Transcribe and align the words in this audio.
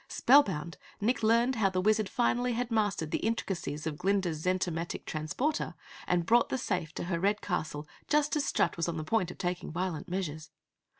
Spellbound, 0.07 0.77
Nick 0.99 1.21
learned 1.21 1.57
how 1.57 1.69
the 1.69 1.79
Wizard 1.79 2.09
finally 2.09 2.53
had 2.53 2.71
mastered 2.71 3.11
the 3.11 3.19
intricacies 3.19 3.85
of 3.85 3.99
Glinda's 3.99 4.43
zentomatic 4.43 5.05
transporter 5.05 5.75
and 6.07 6.25
brought 6.25 6.49
the 6.49 6.57
safe 6.57 6.91
to 6.95 7.03
her 7.03 7.19
red 7.19 7.39
castle 7.39 7.87
just 8.07 8.35
as 8.35 8.43
Strut 8.43 8.77
was 8.77 8.87
on 8.89 8.97
the 8.97 9.03
point 9.03 9.29
of 9.29 9.37
taking 9.37 9.69
violent 9.71 10.07
measures. 10.09 10.49